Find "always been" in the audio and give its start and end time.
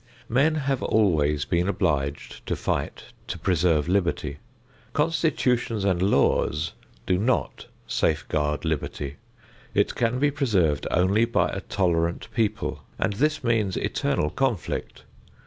0.81-1.67